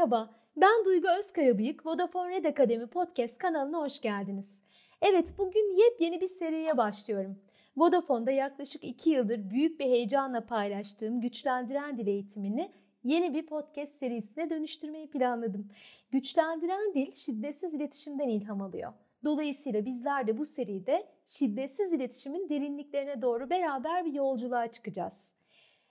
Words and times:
Merhaba, 0.00 0.30
ben 0.56 0.84
Duygu 0.84 1.08
Özkarabıyık, 1.18 1.86
Vodafone 1.86 2.30
Red 2.30 2.44
Akademi 2.44 2.86
Podcast 2.86 3.38
kanalına 3.38 3.78
hoş 3.78 4.00
geldiniz. 4.00 4.62
Evet, 5.02 5.34
bugün 5.38 5.76
yepyeni 5.76 6.20
bir 6.20 6.28
seriye 6.28 6.76
başlıyorum. 6.76 7.38
Vodafone'da 7.76 8.30
yaklaşık 8.30 8.84
2 8.84 9.10
yıldır 9.10 9.50
büyük 9.50 9.80
bir 9.80 9.84
heyecanla 9.84 10.46
paylaştığım 10.46 11.20
Güçlendiren 11.20 11.98
Dil 11.98 12.06
eğitimini 12.06 12.72
yeni 13.04 13.34
bir 13.34 13.46
podcast 13.46 13.92
serisine 13.92 14.50
dönüştürmeyi 14.50 15.10
planladım. 15.10 15.68
Güçlendiren 16.10 16.94
Dil, 16.94 17.12
şiddetsiz 17.12 17.74
iletişimden 17.74 18.28
ilham 18.28 18.62
alıyor. 18.62 18.92
Dolayısıyla 19.24 19.84
bizler 19.84 20.26
de 20.26 20.38
bu 20.38 20.44
seride 20.44 21.06
şiddetsiz 21.26 21.92
iletişimin 21.92 22.48
derinliklerine 22.48 23.22
doğru 23.22 23.50
beraber 23.50 24.04
bir 24.04 24.12
yolculuğa 24.12 24.70
çıkacağız. 24.70 25.28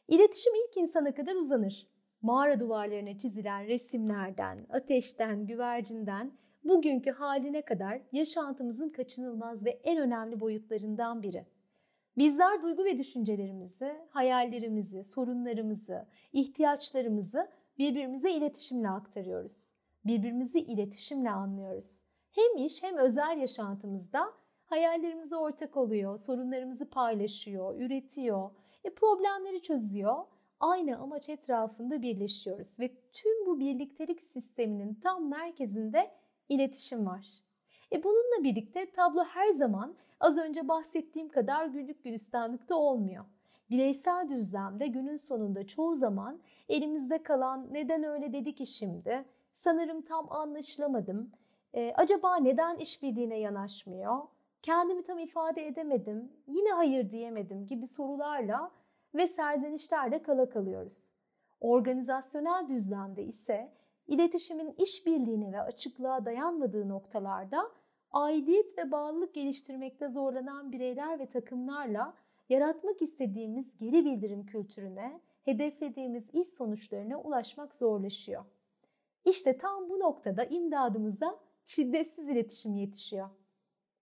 İletişim 0.08 0.54
ilk 0.56 0.78
insana 0.78 1.14
kadar 1.14 1.36
uzanır 1.36 1.88
mağara 2.22 2.60
duvarlarına 2.60 3.18
çizilen 3.18 3.68
resimlerden, 3.68 4.66
ateşten, 4.70 5.48
güvercinden 5.48 6.32
bugünkü 6.64 7.12
haline 7.12 7.62
kadar 7.62 8.02
yaşantımızın 8.12 8.90
kaçınılmaz 8.90 9.66
ve 9.66 9.70
en 9.70 9.98
önemli 9.98 10.40
boyutlarından 10.40 11.24
biri. 11.24 11.46
Bizler 12.18 12.62
duygu 12.62 12.86
ve 12.86 12.98
düşüncelerimizi, 12.98 13.98
hayallerimizi, 14.10 15.04
sorunlarımızı, 15.04 16.06
ihtiyaçlarımızı 16.34 17.50
birbirimize 17.78 18.32
iletişimle 18.32 18.90
aktarıyoruz. 18.90 19.74
Birbirimizi 20.06 20.60
iletişimle 20.60 21.30
anlıyoruz. 21.32 22.04
Hem 22.32 22.66
iş 22.66 22.84
hem 22.84 22.98
özel 22.98 23.38
yaşantımızda 23.38 24.34
hayallerimize 24.66 25.36
ortak 25.36 25.78
oluyor, 25.78 26.18
sorunlarımızı 26.18 26.90
paylaşıyor, 26.90 27.80
üretiyor, 27.80 28.52
e, 28.84 28.90
problemleri 28.90 29.62
çözüyor 29.62 30.26
aynı 30.60 30.98
amaç 30.98 31.30
etrafında 31.30 32.02
birleşiyoruz 32.02 32.80
ve 32.80 32.92
tüm 33.14 33.46
bu 33.46 33.60
birliktelik 33.60 34.22
sisteminin 34.22 34.94
tam 34.94 35.30
merkezinde 35.30 36.12
iletişim 36.50 37.06
var. 37.06 37.26
E 37.92 38.04
bununla 38.04 38.44
birlikte 38.44 38.92
tablo 38.92 39.24
her 39.24 39.50
zaman 39.50 39.96
az 40.20 40.38
önce 40.38 40.68
bahsettiğim 40.68 41.30
kadar 41.30 41.66
güllük 41.66 42.04
gülistanlıkta 42.04 42.76
olmuyor. 42.76 43.26
Bireysel 43.70 44.30
düzlemde 44.30 44.88
günün 44.88 45.18
sonunda 45.18 45.68
çoğu 45.68 45.96
zaman 45.96 46.40
elimizde 46.70 47.24
kalan 47.24 47.68
neden 47.72 48.04
öyle 48.04 48.34
dedi 48.34 48.56
ki 48.56 48.68
şimdi, 48.68 49.26
sanırım 49.52 50.02
tam 50.02 50.32
anlaşılamadım, 50.32 51.32
e, 51.74 51.94
acaba 51.96 52.36
neden 52.36 52.78
işbirliğine 52.78 53.40
yanaşmıyor, 53.40 54.18
kendimi 54.62 55.04
tam 55.04 55.20
ifade 55.20 55.68
edemedim, 55.68 56.32
yine 56.48 56.72
hayır 56.72 57.12
diyemedim 57.12 57.66
gibi 57.66 57.88
sorularla 57.88 58.72
ve 59.16 59.28
serzenişlerde 59.28 60.22
kala 60.22 60.50
kalıyoruz. 60.50 61.16
Organizasyonel 61.62 62.68
düzlemde 62.68 63.24
ise 63.24 63.74
iletişimin 64.08 64.76
işbirliğine 64.78 65.52
ve 65.52 65.62
açıklığa 65.62 66.26
dayanmadığı 66.26 66.90
noktalarda 66.90 67.72
aidiyet 68.12 68.78
ve 68.78 68.92
bağlılık 68.92 69.34
geliştirmekte 69.34 70.10
zorlanan 70.10 70.72
bireyler 70.72 71.20
ve 71.20 71.26
takımlarla 71.26 72.14
yaratmak 72.50 73.02
istediğimiz 73.02 73.78
geri 73.78 74.06
bildirim 74.06 74.46
kültürüne, 74.46 75.22
hedeflediğimiz 75.46 76.30
iş 76.34 76.48
sonuçlarına 76.48 77.22
ulaşmak 77.22 77.76
zorlaşıyor. 77.76 78.46
İşte 79.26 79.58
tam 79.58 79.90
bu 79.90 80.00
noktada 80.00 80.44
imdadımıza 80.46 81.40
şiddetsiz 81.66 82.28
iletişim 82.28 82.76
yetişiyor. 82.76 83.30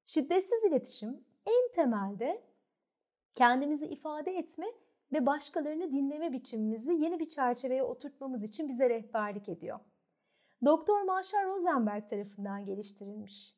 Şiddetsiz 0.06 0.64
iletişim 0.64 1.24
en 1.46 1.72
temelde 1.76 2.42
kendimizi 3.36 3.86
ifade 3.88 4.38
etme 4.38 4.68
ve 5.14 5.26
başkalarını 5.26 5.92
dinleme 5.92 6.34
biçimimizi 6.34 6.94
yeni 6.94 7.20
bir 7.20 7.28
çerçeveye 7.28 7.84
oturtmamız 7.84 8.44
için 8.44 8.70
bize 8.70 8.90
rehberlik 8.90 9.50
ediyor. 9.50 9.80
Doktor 10.66 11.02
Marshall 11.02 11.46
Rosenberg 11.46 12.10
tarafından 12.10 12.66
geliştirilmiş. 12.66 13.56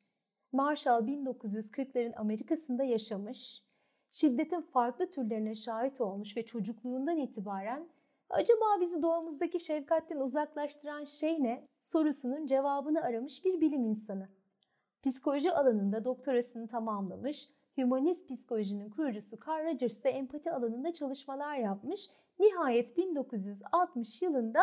Marshall 0.52 1.08
1940'ların 1.08 2.16
Amerika'sında 2.16 2.84
yaşamış, 2.84 3.64
şiddetin 4.12 4.62
farklı 4.62 5.12
türlerine 5.12 5.56
şahit 5.56 6.02
olmuş 6.02 6.38
ve 6.38 6.46
çocukluğundan 6.46 7.18
itibaren 7.18 7.90
acaba 8.30 8.82
bizi 8.82 9.02
doğamızdaki 9.02 9.60
şefkatten 9.60 10.18
uzaklaştıran 10.18 11.04
şey 11.04 11.44
ne 11.44 11.68
sorusunun 11.80 12.46
cevabını 12.46 13.02
aramış 13.02 13.46
bir 13.46 13.62
bilim 13.62 13.86
insanı. 13.86 14.30
Psikoloji 15.04 15.52
alanında 15.52 16.06
doktorasını 16.06 16.68
tamamlamış 16.68 17.50
Hümanist 17.80 18.30
psikolojinin 18.30 18.90
kurucusu 18.90 19.38
Carl 19.48 19.66
Rogers 19.66 20.04
de 20.04 20.10
empati 20.10 20.52
alanında 20.52 20.94
çalışmalar 20.94 21.56
yapmış. 21.56 22.10
Nihayet 22.40 22.98
1960 22.98 24.22
yılında 24.22 24.62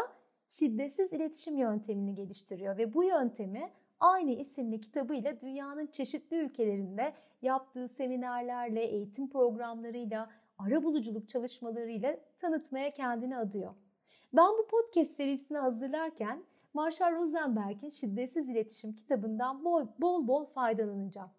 şiddetsiz 0.48 1.12
iletişim 1.12 1.56
yöntemini 1.56 2.14
geliştiriyor 2.14 2.78
ve 2.78 2.94
bu 2.94 3.04
yöntemi 3.04 3.70
aynı 4.00 4.30
isimli 4.30 4.80
kitabıyla 4.80 5.40
dünyanın 5.40 5.86
çeşitli 5.86 6.36
ülkelerinde 6.36 7.12
yaptığı 7.42 7.88
seminerlerle, 7.88 8.84
eğitim 8.84 9.30
programlarıyla, 9.30 10.30
ara 10.58 10.82
buluculuk 10.82 11.28
çalışmalarıyla 11.28 12.16
tanıtmaya 12.38 12.90
kendini 12.90 13.36
adıyor. 13.36 13.74
Ben 14.32 14.48
bu 14.58 14.66
podcast 14.66 15.10
serisini 15.10 15.58
hazırlarken 15.58 16.42
Marshall 16.74 17.14
Rosenberg'in 17.14 17.88
Şiddetsiz 17.88 18.48
İletişim 18.48 18.92
kitabından 18.92 19.64
bol 19.64 19.86
bol, 19.98 20.28
bol 20.28 20.44
faydalanacağım. 20.44 21.30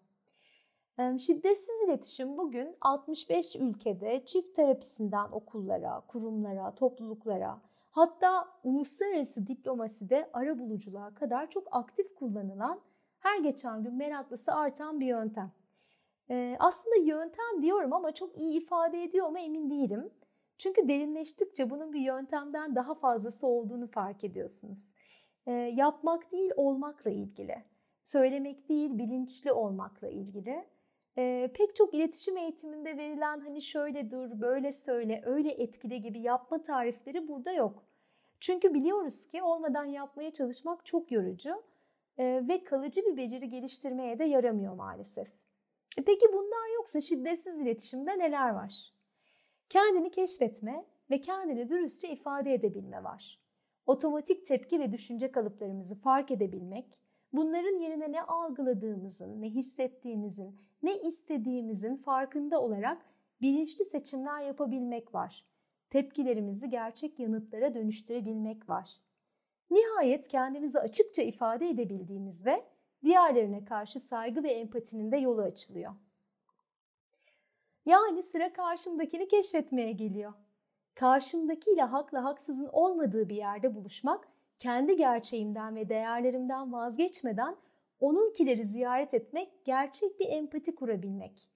Şiddetsiz 0.98 1.80
iletişim 1.86 2.38
bugün 2.38 2.76
65 2.80 3.56
ülkede 3.56 4.24
çift 4.24 4.56
terapisinden 4.56 5.28
okullara, 5.32 6.00
kurumlara, 6.00 6.74
topluluklara 6.74 7.60
hatta 7.90 8.48
uluslararası 8.64 9.46
diplomaside 9.46 10.30
ara 10.32 10.58
buluculuğa 10.58 11.14
kadar 11.14 11.50
çok 11.50 11.68
aktif 11.70 12.14
kullanılan 12.14 12.80
her 13.18 13.40
geçen 13.40 13.82
gün 13.82 13.94
meraklısı 13.94 14.52
artan 14.54 15.00
bir 15.00 15.06
yöntem. 15.06 15.52
Aslında 16.58 16.96
yöntem 16.96 17.62
diyorum 17.62 17.92
ama 17.92 18.14
çok 18.14 18.40
iyi 18.40 18.62
ifade 18.62 19.02
ediyor 19.02 19.28
mu 19.28 19.38
emin 19.38 19.70
değilim. 19.70 20.10
Çünkü 20.58 20.88
derinleştikçe 20.88 21.70
bunun 21.70 21.92
bir 21.92 22.00
yöntemden 22.00 22.76
daha 22.76 22.94
fazlası 22.94 23.46
olduğunu 23.46 23.86
fark 23.86 24.24
ediyorsunuz. 24.24 24.94
Yapmak 25.72 26.32
değil 26.32 26.50
olmakla 26.56 27.10
ilgili. 27.10 27.64
Söylemek 28.04 28.68
değil 28.68 28.98
bilinçli 28.98 29.52
olmakla 29.52 30.08
ilgili 30.08 30.64
e, 31.18 31.50
pek 31.54 31.74
çok 31.76 31.94
iletişim 31.94 32.36
eğitiminde 32.36 32.96
verilen 32.96 33.40
hani 33.40 33.62
şöyle 33.62 34.10
dur, 34.10 34.40
böyle 34.40 34.72
söyle, 34.72 35.22
öyle 35.26 35.50
etkile 35.50 35.96
gibi 35.96 36.20
yapma 36.20 36.62
tarifleri 36.62 37.28
burada 37.28 37.52
yok. 37.52 37.84
Çünkü 38.40 38.74
biliyoruz 38.74 39.26
ki 39.26 39.42
olmadan 39.42 39.84
yapmaya 39.84 40.32
çalışmak 40.32 40.86
çok 40.86 41.12
yorucu 41.12 41.62
e, 42.18 42.44
ve 42.48 42.64
kalıcı 42.64 43.02
bir 43.06 43.16
beceri 43.16 43.50
geliştirmeye 43.50 44.18
de 44.18 44.24
yaramıyor 44.24 44.74
maalesef. 44.74 45.28
E, 45.98 46.04
peki 46.06 46.26
bunlar 46.32 46.74
yoksa 46.74 47.00
şiddetsiz 47.00 47.58
iletişimde 47.58 48.18
neler 48.18 48.50
var? 48.50 48.92
Kendini 49.68 50.10
keşfetme 50.10 50.84
ve 51.10 51.20
kendini 51.20 51.68
dürüstçe 51.68 52.08
ifade 52.08 52.54
edebilme 52.54 53.04
var. 53.04 53.40
Otomatik 53.86 54.46
tepki 54.46 54.80
ve 54.80 54.92
düşünce 54.92 55.32
kalıplarımızı 55.32 55.94
fark 55.94 56.30
edebilmek, 56.30 57.00
bunların 57.32 57.80
yerine 57.80 58.12
ne 58.12 58.22
algıladığımızın, 58.22 59.42
ne 59.42 59.50
hissettiğimizin, 59.50 60.60
ne 60.82 60.96
istediğimizin 60.96 61.96
farkında 61.96 62.62
olarak 62.62 63.04
bilinçli 63.40 63.84
seçimler 63.84 64.40
yapabilmek 64.42 65.14
var. 65.14 65.44
Tepkilerimizi 65.90 66.70
gerçek 66.70 67.18
yanıtlara 67.18 67.74
dönüştürebilmek 67.74 68.68
var. 68.68 69.00
Nihayet 69.70 70.28
kendimizi 70.28 70.78
açıkça 70.78 71.22
ifade 71.22 71.68
edebildiğimizde 71.68 72.64
diğerlerine 73.04 73.64
karşı 73.64 74.00
saygı 74.00 74.42
ve 74.42 74.50
empatinin 74.50 75.12
de 75.12 75.16
yolu 75.16 75.42
açılıyor. 75.42 75.92
Yani 77.86 78.22
sıra 78.22 78.52
karşımdakini 78.52 79.28
keşfetmeye 79.28 79.92
geliyor. 79.92 80.32
Karşımdakiyle 80.94 81.82
hakla 81.82 82.24
haksızın 82.24 82.68
olmadığı 82.72 83.28
bir 83.28 83.36
yerde 83.36 83.74
buluşmak, 83.74 84.28
kendi 84.58 84.96
gerçeğimden 84.96 85.76
ve 85.76 85.88
değerlerimden 85.88 86.72
vazgeçmeden 86.72 87.56
onunkileri 88.00 88.64
ziyaret 88.64 89.14
etmek, 89.14 89.64
gerçek 89.64 90.20
bir 90.20 90.28
empati 90.28 90.74
kurabilmek. 90.74 91.50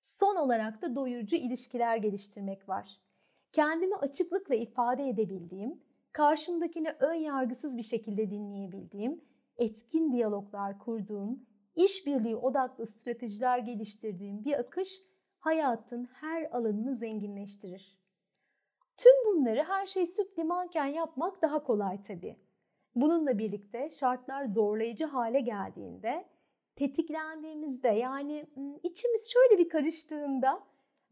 Son 0.00 0.36
olarak 0.36 0.82
da 0.82 0.96
doyurucu 0.96 1.36
ilişkiler 1.36 1.96
geliştirmek 1.96 2.68
var. 2.68 3.00
Kendimi 3.52 3.96
açıklıkla 3.96 4.54
ifade 4.54 5.08
edebildiğim, 5.08 5.82
karşımdakini 6.12 6.90
ön 6.90 7.14
yargısız 7.14 7.76
bir 7.76 7.82
şekilde 7.82 8.30
dinleyebildiğim, 8.30 9.24
etkin 9.56 10.12
diyaloglar 10.12 10.78
kurduğum, 10.78 11.46
işbirliği 11.76 12.36
odaklı 12.36 12.86
stratejiler 12.86 13.58
geliştirdiğim 13.58 14.44
bir 14.44 14.58
akış 14.58 15.02
hayatın 15.38 16.04
her 16.04 16.50
alanını 16.50 16.96
zenginleştirir. 16.96 17.97
Tüm 18.98 19.12
bunları 19.26 19.62
her 19.62 19.86
şey 19.86 20.06
süt 20.06 20.38
limanken 20.38 20.86
yapmak 20.86 21.42
daha 21.42 21.62
kolay 21.62 22.02
tabii. 22.02 22.36
Bununla 22.94 23.38
birlikte 23.38 23.90
şartlar 23.90 24.44
zorlayıcı 24.44 25.04
hale 25.04 25.40
geldiğinde 25.40 26.24
tetiklendiğimizde 26.76 27.88
yani 27.88 28.46
içimiz 28.82 29.32
şöyle 29.32 29.58
bir 29.58 29.68
karıştığında, 29.68 30.60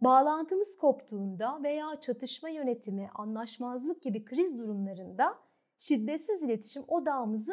bağlantımız 0.01 0.79
koptuğunda 0.79 1.63
veya 1.63 2.01
çatışma 2.01 2.49
yönetimi, 2.49 3.11
anlaşmazlık 3.15 4.03
gibi 4.03 4.25
kriz 4.25 4.59
durumlarında 4.59 5.39
şiddetsiz 5.79 6.43
iletişim 6.43 6.85
odağımızı 6.89 7.53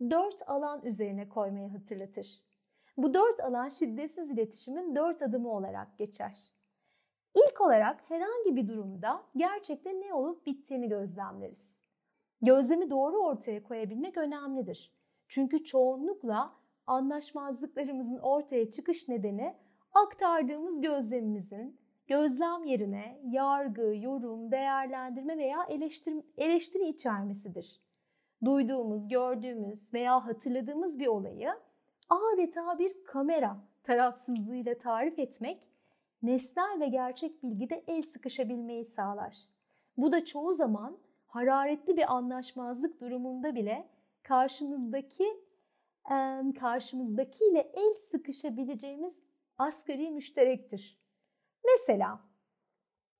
dört 0.00 0.48
alan 0.48 0.84
üzerine 0.84 1.28
koymayı 1.28 1.68
hatırlatır. 1.68 2.42
Bu 2.96 3.14
dört 3.14 3.40
alan 3.40 3.68
şiddetsiz 3.68 4.30
iletişimin 4.30 4.94
dört 4.94 5.22
adımı 5.22 5.50
olarak 5.50 5.98
geçer. 5.98 6.53
İlk 7.34 7.60
olarak 7.60 8.04
herhangi 8.08 8.56
bir 8.56 8.68
durumda 8.68 9.22
gerçekten 9.36 10.00
ne 10.00 10.14
olup 10.14 10.46
bittiğini 10.46 10.88
gözlemleriz. 10.88 11.84
Gözlemi 12.42 12.90
doğru 12.90 13.18
ortaya 13.18 13.62
koyabilmek 13.62 14.16
önemlidir. 14.16 14.92
Çünkü 15.28 15.64
çoğunlukla 15.64 16.54
anlaşmazlıklarımızın 16.86 18.18
ortaya 18.18 18.70
çıkış 18.70 19.08
nedeni 19.08 19.56
aktardığımız 19.92 20.80
gözlemimizin 20.80 21.78
gözlem 22.06 22.64
yerine 22.64 23.20
yargı, 23.24 23.94
yorum, 23.96 24.52
değerlendirme 24.52 25.38
veya 25.38 25.64
eleştiri, 25.68 26.22
eleştiri 26.36 26.88
içermesidir. 26.88 27.80
Duyduğumuz, 28.44 29.08
gördüğümüz 29.08 29.94
veya 29.94 30.26
hatırladığımız 30.26 30.98
bir 30.98 31.06
olayı 31.06 31.50
adeta 32.08 32.78
bir 32.78 33.04
kamera 33.04 33.56
tarafsızlığıyla 33.82 34.78
tarif 34.78 35.18
etmek 35.18 35.73
nesnel 36.26 36.80
ve 36.80 36.88
gerçek 36.88 37.42
bilgide 37.42 37.84
el 37.86 38.02
sıkışabilmeyi 38.02 38.84
sağlar. 38.84 39.36
Bu 39.96 40.12
da 40.12 40.24
çoğu 40.24 40.52
zaman 40.52 40.98
hararetli 41.26 41.96
bir 41.96 42.14
anlaşmazlık 42.14 43.00
durumunda 43.00 43.54
bile 43.54 43.88
karşımızdaki 44.22 45.44
karşımızdakiyle 46.58 47.72
el 47.74 47.94
sıkışabileceğimiz 48.10 49.18
asgari 49.58 50.10
müşterektir. 50.10 50.98
Mesela 51.64 52.20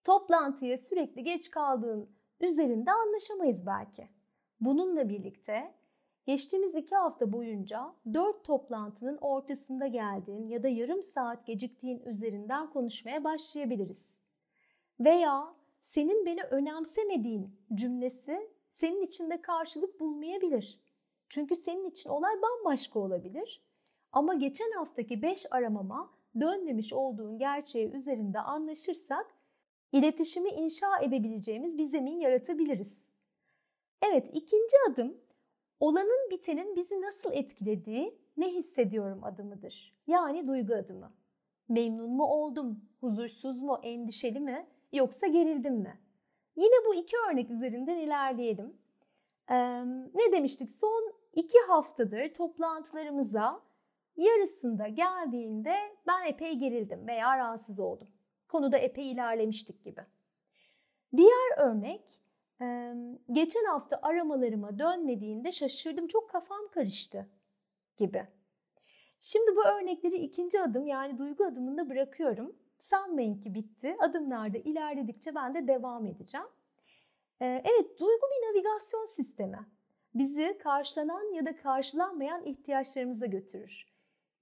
toplantıya 0.04 0.78
sürekli 0.78 1.22
geç 1.22 1.50
kaldığın 1.50 2.10
üzerinde 2.40 2.92
anlaşamayız 2.92 3.66
belki. 3.66 4.08
Bununla 4.60 5.08
birlikte 5.08 5.74
geçtiğimiz 6.26 6.74
iki 6.74 6.96
hafta 6.96 7.32
boyunca 7.32 7.94
dört 8.14 8.44
toplantının 8.44 9.18
ortasında 9.20 9.86
geldiğin 9.86 10.48
ya 10.48 10.62
da 10.62 10.68
yarım 10.68 11.02
saat 11.02 11.46
geciktiğin 11.46 12.00
üzerinden 12.00 12.70
konuşmaya 12.70 13.24
başlayabiliriz. 13.24 14.18
Veya 15.00 15.54
senin 15.80 16.26
beni 16.26 16.42
önemsemediğin 16.42 17.56
cümlesi 17.74 18.50
senin 18.70 19.02
içinde 19.02 19.42
karşılık 19.42 20.00
bulmayabilir. 20.00 20.80
Çünkü 21.28 21.56
senin 21.56 21.90
için 21.90 22.10
olay 22.10 22.34
bambaşka 22.42 22.98
olabilir. 22.98 23.64
Ama 24.12 24.34
geçen 24.34 24.70
haftaki 24.70 25.22
5 25.22 25.46
aramama 25.50 26.10
dönmemiş 26.40 26.92
olduğun 26.92 27.38
gerçeği 27.38 27.90
üzerinde 27.90 28.40
anlaşırsak 28.40 29.26
iletişimi 29.92 30.48
inşa 30.50 30.98
edebileceğimiz 30.98 31.78
bir 31.78 31.84
zemin 31.84 32.20
yaratabiliriz. 32.20 33.04
Evet 34.02 34.30
ikinci 34.32 34.76
adım 34.90 35.23
olanın 35.80 36.30
bitenin 36.30 36.76
bizi 36.76 37.00
nasıl 37.00 37.32
etkilediği 37.32 38.18
ne 38.36 38.48
hissediyorum 38.48 39.24
adımıdır. 39.24 39.96
Yani 40.06 40.48
duygu 40.48 40.74
adımı. 40.74 41.12
Memnun 41.68 42.10
mu 42.10 42.24
oldum, 42.24 42.84
huzursuz 43.00 43.60
mu, 43.60 43.80
endişeli 43.82 44.40
mi 44.40 44.66
yoksa 44.92 45.26
gerildim 45.26 45.74
mi? 45.74 46.00
Yine 46.56 46.86
bu 46.86 46.94
iki 46.94 47.16
örnek 47.30 47.50
üzerinden 47.50 47.96
ilerleyelim. 47.96 48.76
Ee, 49.50 49.84
ne 50.14 50.32
demiştik? 50.32 50.70
Son 50.70 51.12
iki 51.32 51.58
haftadır 51.68 52.34
toplantılarımıza 52.34 53.60
yarısında 54.16 54.88
geldiğinde 54.88 55.74
ben 56.06 56.26
epey 56.26 56.54
gerildim 56.54 57.06
veya 57.06 57.38
rahatsız 57.38 57.80
oldum. 57.80 58.08
Konuda 58.48 58.78
epey 58.78 59.10
ilerlemiştik 59.10 59.84
gibi. 59.84 60.00
Diğer 61.16 61.58
örnek 61.58 62.20
geçen 63.32 63.64
hafta 63.64 63.98
aramalarıma 64.02 64.78
dönmediğinde 64.78 65.52
şaşırdım 65.52 66.06
çok 66.06 66.30
kafam 66.30 66.68
karıştı 66.70 67.28
gibi. 67.96 68.26
Şimdi 69.20 69.56
bu 69.56 69.64
örnekleri 69.64 70.16
ikinci 70.16 70.60
adım 70.60 70.86
yani 70.86 71.18
duygu 71.18 71.44
adımında 71.44 71.90
bırakıyorum. 71.90 72.56
Sanmayın 72.78 73.40
ki 73.40 73.54
bitti. 73.54 73.96
Adımlarda 73.98 74.58
ilerledikçe 74.58 75.34
ben 75.34 75.54
de 75.54 75.66
devam 75.66 76.06
edeceğim. 76.06 76.46
Evet 77.40 78.00
duygu 78.00 78.26
bir 78.26 78.48
navigasyon 78.48 79.04
sistemi. 79.04 79.58
Bizi 80.14 80.58
karşılanan 80.58 81.34
ya 81.34 81.46
da 81.46 81.56
karşılanmayan 81.56 82.44
ihtiyaçlarımıza 82.44 83.26
götürür. 83.26 83.86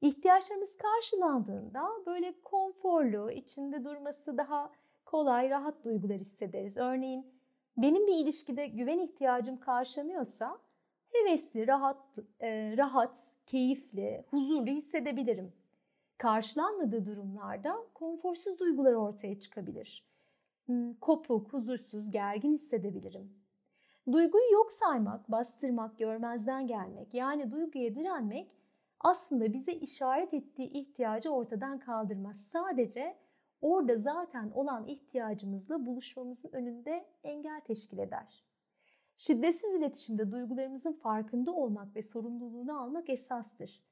İhtiyaçlarımız 0.01 0.77
karşılandığında 0.77 1.89
böyle 2.07 2.41
konforlu, 2.43 3.31
içinde 3.31 3.85
durması 3.85 4.39
daha 4.39 4.73
kolay, 5.05 5.51
rahat 5.51 5.85
duygular 5.85 6.19
hissederiz. 6.19 6.77
Örneğin 6.77 7.42
benim 7.77 8.07
bir 8.07 8.15
ilişkide 8.15 8.67
güven 8.67 8.99
ihtiyacım 8.99 9.61
karşılanıyorsa 9.61 10.59
hevesli, 11.13 11.67
rahat, 11.67 12.19
e, 12.41 12.77
rahat, 12.77 13.27
keyifli, 13.47 14.25
huzurlu 14.31 14.71
hissedebilirim. 14.71 15.53
Karşılanmadığı 16.19 17.07
durumlarda 17.07 17.77
konforsuz 17.95 18.59
duygular 18.59 18.93
ortaya 18.93 19.39
çıkabilir. 19.39 20.05
Hmm, 20.67 20.95
kopuk, 20.95 21.53
huzursuz, 21.53 22.11
gergin 22.11 22.55
hissedebilirim. 22.55 23.33
Duyguyu 24.13 24.53
yok 24.53 24.73
saymak, 24.73 25.31
bastırmak, 25.31 25.99
görmezden 25.99 26.67
gelmek 26.67 27.15
yani 27.15 27.51
duyguya 27.51 27.95
direnmek 27.95 28.51
aslında 29.01 29.53
bize 29.53 29.73
işaret 29.73 30.35
ettiği 30.35 30.71
ihtiyacı 30.71 31.31
ortadan 31.31 31.79
kaldırmaz. 31.79 32.41
Sadece 32.41 33.17
orada 33.63 33.97
zaten 33.97 34.51
olan 34.51 34.87
ihtiyacımızla 34.87 35.87
buluşmamızın 35.87 36.51
önünde 36.53 37.07
engel 37.25 37.61
teşkil 37.61 37.99
eder. 37.99 38.45
Şiddetsiz 39.17 39.75
iletişimde 39.75 40.33
duygularımızın 40.33 40.93
farkında 40.93 41.53
olmak 41.53 41.97
ve 41.97 42.03
sorumluluğunu 42.03 42.81
almak 42.81 43.11
esastır. 43.11 43.83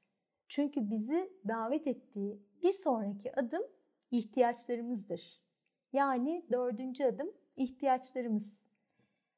Çünkü 0.47 0.89
bizi 0.89 1.33
davet 1.47 1.87
ettiği 1.87 2.39
bir 2.63 2.73
sonraki 2.73 3.35
adım 3.35 3.63
ihtiyaçlarımızdır. 4.11 5.41
Yani 5.93 6.45
dördüncü 6.51 7.03
adım 7.03 7.31
ihtiyaçlarımız. 7.55 8.61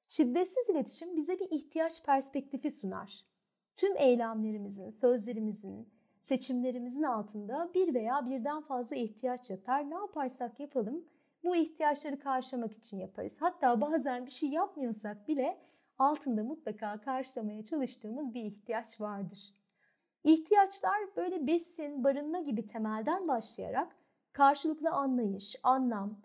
Şiddetsiz 0.07 0.69
iletişim 0.69 1.18
bize 1.18 1.39
bir 1.39 1.51
ihtiyaç 1.51 2.03
perspektifi 2.03 2.71
sunar. 2.71 3.25
Tüm 3.75 3.97
eylemlerimizin, 3.97 4.89
sözlerimizin, 4.89 5.92
seçimlerimizin 6.23 7.03
altında 7.03 7.71
bir 7.73 7.93
veya 7.93 8.29
birden 8.29 8.61
fazla 8.61 8.95
ihtiyaç 8.95 9.49
yatar. 9.49 9.89
Ne 9.89 9.95
yaparsak 9.95 10.59
yapalım 10.59 11.05
bu 11.43 11.55
ihtiyaçları 11.55 12.19
karşılamak 12.19 12.77
için 12.77 12.97
yaparız. 12.97 13.35
Hatta 13.39 13.81
bazen 13.81 14.25
bir 14.25 14.31
şey 14.31 14.50
yapmıyorsak 14.50 15.27
bile 15.27 15.57
altında 15.98 16.43
mutlaka 16.43 17.01
karşılamaya 17.01 17.65
çalıştığımız 17.65 18.33
bir 18.33 18.43
ihtiyaç 18.43 19.01
vardır. 19.01 19.53
İhtiyaçlar 20.24 21.00
böyle 21.15 21.48
besin, 21.48 22.03
barınma 22.03 22.39
gibi 22.39 22.67
temelden 22.67 23.27
başlayarak 23.27 23.95
karşılıklı 24.33 24.89
anlayış, 24.89 25.55
anlam, 25.63 26.21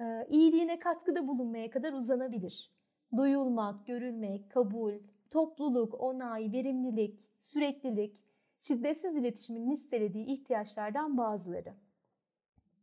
e, 0.00 0.26
iyiliğine 0.30 0.78
katkıda 0.78 1.28
bulunmaya 1.28 1.70
kadar 1.70 1.92
uzanabilir. 1.92 2.70
Duyulmak, 3.16 3.86
görülmek, 3.86 4.50
kabul, 4.50 4.94
topluluk, 5.30 6.00
onay, 6.00 6.52
verimlilik, 6.52 7.20
süreklilik, 7.38 8.24
şiddetsiz 8.66 9.16
iletişimin 9.16 9.70
listelediği 9.70 10.26
ihtiyaçlardan 10.26 11.16
bazıları. 11.18 11.74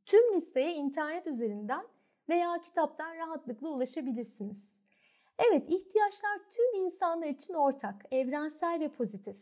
Tüm 0.06 0.36
listeye 0.36 0.76
internet 0.76 1.28
üzerinden 1.28 1.86
veya 2.30 2.62
kitaptan 2.62 3.16
rahatlıkla 3.16 3.70
ulaşabilirsiniz. 3.70 4.72
Evet, 5.40 5.66
ihtiyaçlar 5.70 6.40
tüm 6.50 6.84
insanlar 6.86 7.28
için 7.28 7.54
ortak, 7.54 8.06
evrensel 8.12 8.80
ve 8.80 8.90
pozitif. 8.90 9.36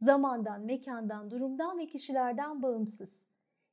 Zamandan, 0.00 0.60
mekandan, 0.60 1.30
durumdan 1.30 1.78
ve 1.78 1.86
kişilerden 1.86 2.62
bağımsız. 2.62 3.10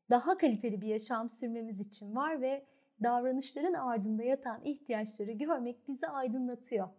Daha 0.10 0.38
kaliteli 0.38 0.82
bir 0.82 0.88
yaşam 0.88 1.30
sürmemiz 1.30 1.80
için 1.80 2.16
var 2.16 2.42
ve 2.42 2.66
davranışların 3.04 3.74
ardında 3.74 4.24
yatan 4.24 4.62
ihtiyaçları 4.64 5.32
görmek 5.32 5.88
bizi 5.88 6.08
aydınlatıyor. 6.08 6.90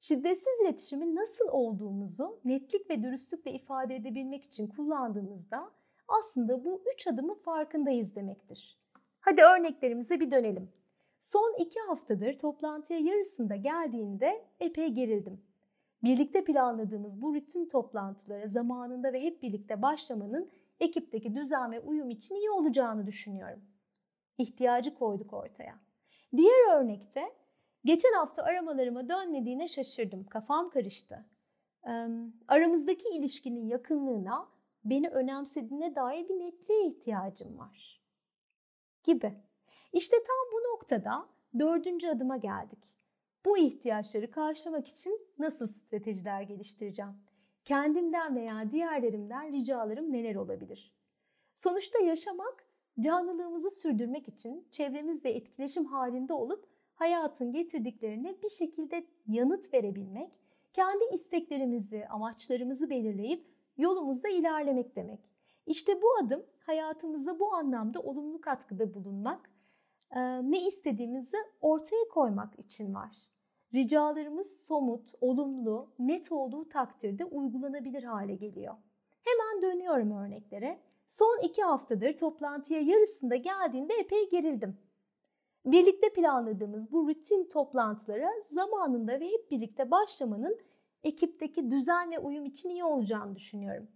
Şiddetsiz 0.00 0.60
iletişimin 0.62 1.16
nasıl 1.16 1.48
olduğumuzu 1.48 2.40
netlik 2.44 2.90
ve 2.90 3.02
dürüstlükle 3.02 3.52
ifade 3.52 3.96
edebilmek 3.96 4.44
için 4.44 4.66
kullandığımızda 4.66 5.70
aslında 6.08 6.64
bu 6.64 6.82
üç 6.94 7.06
adımın 7.06 7.34
farkındayız 7.34 8.14
demektir. 8.14 8.78
Hadi 9.20 9.42
örneklerimize 9.42 10.20
bir 10.20 10.30
dönelim. 10.30 10.72
Son 11.18 11.54
iki 11.58 11.80
haftadır 11.80 12.38
toplantıya 12.38 12.98
yarısında 12.98 13.56
geldiğinde 13.56 14.44
epey 14.60 14.88
gerildim. 14.88 15.40
Birlikte 16.02 16.44
planladığımız 16.44 17.22
bu 17.22 17.34
rutin 17.34 17.68
toplantılara 17.68 18.46
zamanında 18.46 19.12
ve 19.12 19.22
hep 19.22 19.42
birlikte 19.42 19.82
başlamanın 19.82 20.50
ekipteki 20.80 21.34
düzen 21.34 21.72
ve 21.72 21.80
uyum 21.80 22.10
için 22.10 22.34
iyi 22.34 22.50
olacağını 22.50 23.06
düşünüyorum. 23.06 23.60
İhtiyacı 24.38 24.94
koyduk 24.94 25.32
ortaya. 25.32 25.78
Diğer 26.36 26.76
örnekte 26.76 27.39
Geçen 27.84 28.12
hafta 28.12 28.42
aramalarıma 28.42 29.08
dönmediğine 29.08 29.68
şaşırdım. 29.68 30.24
Kafam 30.24 30.70
karıştı. 30.70 31.24
aramızdaki 32.48 33.08
ilişkinin 33.08 33.66
yakınlığına, 33.66 34.48
beni 34.84 35.08
önemsediğine 35.08 35.94
dair 35.94 36.28
bir 36.28 36.38
netliğe 36.38 36.86
ihtiyacım 36.86 37.58
var. 37.58 38.02
Gibi. 39.04 39.34
İşte 39.92 40.16
tam 40.16 40.52
bu 40.52 40.72
noktada 40.72 41.26
dördüncü 41.58 42.08
adıma 42.08 42.36
geldik. 42.36 42.96
Bu 43.44 43.58
ihtiyaçları 43.58 44.30
karşılamak 44.30 44.88
için 44.88 45.20
nasıl 45.38 45.66
stratejiler 45.66 46.42
geliştireceğim? 46.42 47.12
Kendimden 47.64 48.36
veya 48.36 48.72
diğerlerimden 48.72 49.52
ricalarım 49.52 50.12
neler 50.12 50.34
olabilir? 50.34 50.92
Sonuçta 51.54 51.98
yaşamak, 51.98 52.64
canlılığımızı 53.00 53.70
sürdürmek 53.70 54.28
için 54.28 54.68
çevremizle 54.70 55.30
etkileşim 55.30 55.84
halinde 55.84 56.32
olup 56.32 56.66
hayatın 57.00 57.52
getirdiklerine 57.52 58.42
bir 58.42 58.48
şekilde 58.48 59.06
yanıt 59.26 59.74
verebilmek, 59.74 60.40
kendi 60.72 61.04
isteklerimizi, 61.12 62.06
amaçlarımızı 62.06 62.90
belirleyip 62.90 63.46
yolumuzda 63.76 64.28
ilerlemek 64.28 64.96
demek. 64.96 65.20
İşte 65.66 66.02
bu 66.02 66.06
adım 66.24 66.42
hayatımıza 66.66 67.38
bu 67.40 67.54
anlamda 67.54 68.00
olumlu 68.00 68.40
katkıda 68.40 68.94
bulunmak, 68.94 69.50
ne 70.42 70.66
istediğimizi 70.68 71.36
ortaya 71.60 72.08
koymak 72.10 72.58
için 72.58 72.94
var. 72.94 73.16
Ricalarımız 73.74 74.64
somut, 74.66 75.12
olumlu, 75.20 75.90
net 75.98 76.32
olduğu 76.32 76.68
takdirde 76.68 77.24
uygulanabilir 77.24 78.02
hale 78.02 78.34
geliyor. 78.34 78.74
Hemen 79.24 79.62
dönüyorum 79.62 80.10
örneklere. 80.10 80.80
Son 81.06 81.40
iki 81.42 81.62
haftadır 81.62 82.16
toplantıya 82.16 82.80
yarısında 82.80 83.36
geldiğinde 83.36 83.94
epey 83.94 84.30
gerildim. 84.30 84.76
Birlikte 85.66 86.12
planladığımız 86.12 86.92
bu 86.92 87.08
rutin 87.08 87.48
toplantılara 87.48 88.30
zamanında 88.50 89.20
ve 89.20 89.26
hep 89.26 89.50
birlikte 89.50 89.90
başlamanın 89.90 90.58
ekipteki 91.04 91.70
düzen 91.70 92.10
ve 92.10 92.18
uyum 92.18 92.44
için 92.44 92.68
iyi 92.68 92.84
olacağını 92.84 93.36
düşünüyorum. 93.36 93.88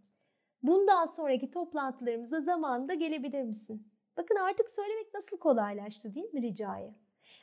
Bundan 0.62 1.06
sonraki 1.06 1.50
toplantılarımıza 1.50 2.40
zamanında 2.40 2.94
gelebilir 2.94 3.42
misin? 3.42 3.88
Bakın 4.16 4.36
artık 4.36 4.70
söylemek 4.70 5.14
nasıl 5.14 5.38
kolaylaştı 5.38 6.14
değil 6.14 6.34
mi 6.34 6.42
ricayı? 6.42 6.94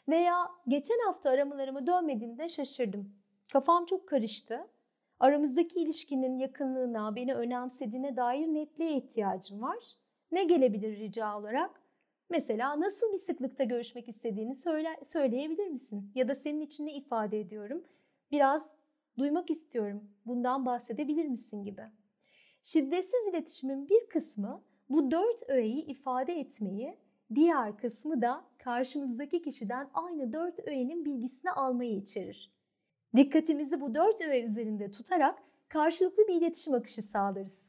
Veya 0.10 0.52
geçen 0.68 1.00
hafta 1.06 1.30
aramalarıma 1.30 1.88
dönmediğinde 1.88 2.50
şaşırdım. 2.50 3.16
Kafam 3.54 3.86
çok 3.86 4.08
karıştı. 4.08 4.68
Aramızdaki 5.20 5.80
ilişkinin 5.80 6.38
yakınlığına, 6.38 7.16
beni 7.16 7.36
önemsediğine 7.36 8.16
dair 8.16 8.48
netliğe 8.48 8.98
ihtiyacım 8.98 9.62
var. 9.62 9.98
Ne 10.32 10.44
gelebilir 10.44 10.98
rica 10.98 11.38
olarak? 11.38 11.81
Mesela 12.32 12.80
nasıl 12.80 13.14
bir 13.14 13.18
sıklıkta 13.18 13.64
görüşmek 13.64 14.10
istediğini 14.10 14.56
söyle, 14.56 14.90
söyleyebilir 15.06 15.68
misin? 15.68 16.12
Ya 16.16 16.30
da 16.30 16.36
senin 16.36 16.62
için 16.62 16.86
ne 16.86 16.94
ifade 16.94 17.40
ediyorum? 17.40 17.84
Biraz 18.32 18.72
duymak 19.18 19.52
istiyorum. 19.52 20.04
Bundan 20.26 20.66
bahsedebilir 20.66 21.26
misin 21.26 21.64
gibi. 21.64 21.82
Şiddetsiz 22.62 23.28
iletişimin 23.30 23.90
bir 23.90 24.06
kısmı 24.10 24.64
bu 24.90 25.12
dört 25.12 25.50
öğeyi 25.50 25.86
ifade 25.86 26.34
etmeyi, 26.34 26.98
diğer 27.36 27.78
kısmı 27.78 28.22
da 28.22 28.46
karşımızdaki 28.58 29.42
kişiden 29.42 29.90
aynı 29.94 30.34
dört 30.34 30.68
öğenin 30.68 31.06
bilgisini 31.06 31.52
almayı 31.52 31.96
içerir. 31.96 32.52
Dikkatimizi 33.16 33.82
bu 33.82 33.96
dört 33.96 34.22
öğe 34.22 34.44
üzerinde 34.44 34.92
tutarak 34.92 35.44
karşılıklı 35.70 36.28
bir 36.28 36.36
iletişim 36.36 36.74
akışı 36.74 37.02
sağlarız. 37.02 37.66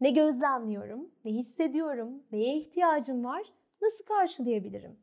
Ne 0.00 0.10
gözlemliyorum, 0.10 1.10
ne 1.24 1.32
hissediyorum, 1.32 2.22
neye 2.32 2.56
ihtiyacım 2.56 3.24
var, 3.24 3.42
nasıl 3.82 4.04
karşılayabilirim? 4.04 4.98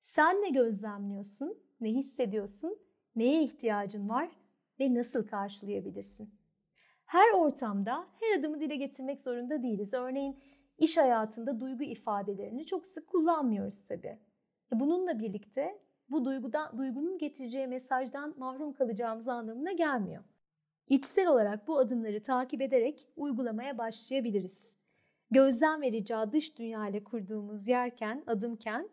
Sen 0.00 0.42
ne 0.42 0.50
gözlemliyorsun, 0.50 1.58
ne 1.80 1.88
hissediyorsun, 1.88 2.78
neye 3.16 3.42
ihtiyacın 3.42 4.08
var 4.08 4.30
ve 4.80 4.94
nasıl 4.94 5.26
karşılayabilirsin? 5.26 6.34
Her 7.04 7.32
ortamda 7.32 8.06
her 8.20 8.38
adımı 8.38 8.60
dile 8.60 8.76
getirmek 8.76 9.20
zorunda 9.20 9.62
değiliz. 9.62 9.94
Örneğin 9.94 10.40
iş 10.78 10.96
hayatında 10.96 11.60
duygu 11.60 11.84
ifadelerini 11.84 12.66
çok 12.66 12.86
sık 12.86 13.06
kullanmıyoruz 13.06 13.84
tabii. 13.84 14.18
E, 14.72 14.80
bununla 14.80 15.18
birlikte 15.18 15.78
bu 16.10 16.24
duygudan, 16.24 16.78
duygunun 16.78 17.18
getireceği 17.18 17.66
mesajdan 17.66 18.34
mahrum 18.38 18.72
kalacağımız 18.72 19.28
anlamına 19.28 19.72
gelmiyor. 19.72 20.24
İçsel 20.88 21.26
olarak 21.26 21.68
bu 21.68 21.78
adımları 21.78 22.22
takip 22.22 22.62
ederek 22.62 23.08
uygulamaya 23.16 23.78
başlayabiliriz. 23.78 24.77
Gözlem 25.30 25.82
verici 25.82 26.14
dış 26.32 26.58
dünya 26.58 26.88
ile 26.88 27.04
kurduğumuz 27.04 27.68
yerken, 27.68 28.24
adımken 28.26 28.88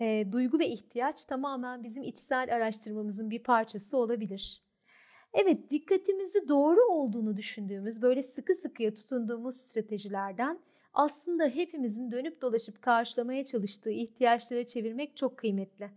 e, 0.00 0.32
duygu 0.32 0.58
ve 0.58 0.68
ihtiyaç 0.68 1.24
tamamen 1.24 1.84
bizim 1.84 2.02
içsel 2.02 2.54
araştırmamızın 2.54 3.30
bir 3.30 3.42
parçası 3.42 3.96
olabilir. 3.96 4.62
Evet, 5.34 5.70
dikkatimizi 5.70 6.48
doğru 6.48 6.80
olduğunu 6.84 7.36
düşündüğümüz, 7.36 8.02
böyle 8.02 8.22
sıkı 8.22 8.54
sıkıya 8.54 8.94
tutunduğumuz 8.94 9.56
stratejilerden 9.56 10.58
aslında 10.94 11.44
hepimizin 11.44 12.12
dönüp 12.12 12.42
dolaşıp 12.42 12.82
karşılamaya 12.82 13.44
çalıştığı 13.44 13.90
ihtiyaçlara 13.90 14.66
çevirmek 14.66 15.16
çok 15.16 15.38
kıymetli. 15.38 15.90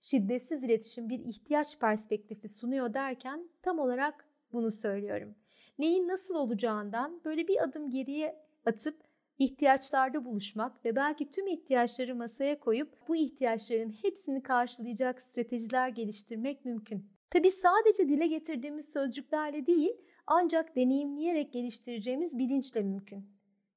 Şiddetsiz 0.00 0.62
iletişim 0.62 1.08
bir 1.08 1.18
ihtiyaç 1.18 1.78
perspektifi 1.78 2.48
sunuyor 2.48 2.94
derken 2.94 3.48
tam 3.62 3.78
olarak 3.78 4.28
bunu 4.52 4.70
söylüyorum. 4.70 5.34
Neyin 5.78 6.08
nasıl 6.08 6.34
olacağından 6.34 7.20
böyle 7.24 7.48
bir 7.48 7.64
adım 7.64 7.90
geriye 7.90 8.42
atıp 8.66 9.11
ihtiyaçlarda 9.38 10.24
buluşmak 10.24 10.84
ve 10.84 10.96
belki 10.96 11.30
tüm 11.30 11.46
ihtiyaçları 11.46 12.14
masaya 12.14 12.60
koyup 12.60 13.08
bu 13.08 13.16
ihtiyaçların 13.16 13.90
hepsini 14.02 14.42
karşılayacak 14.42 15.22
stratejiler 15.22 15.88
geliştirmek 15.88 16.64
mümkün. 16.64 17.06
Tabi 17.30 17.50
sadece 17.50 18.08
dile 18.08 18.26
getirdiğimiz 18.26 18.92
sözcüklerle 18.92 19.66
değil 19.66 19.92
ancak 20.26 20.76
deneyimleyerek 20.76 21.52
geliştireceğimiz 21.52 22.38
bilinçle 22.38 22.82
mümkün. 22.82 23.24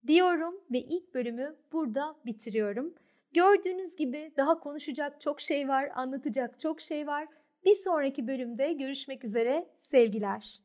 Diyorum 0.08 0.62
ve 0.72 0.80
ilk 0.80 1.14
bölümü 1.14 1.56
burada 1.72 2.16
bitiriyorum. 2.26 2.96
Gördüğünüz 3.34 3.96
gibi 3.96 4.34
daha 4.38 4.60
konuşacak 4.60 5.22
çok 5.22 5.42
şey 5.42 5.68
var, 5.68 5.90
anlatacak 5.96 6.60
çok 6.60 6.82
şey 6.82 7.08
var. 7.08 7.28
Bir 7.66 7.76
sonraki 7.76 8.28
bölümde 8.28 8.74
görüşmek 8.74 9.24
üzere. 9.24 9.70
Sevgiler. 9.78 10.65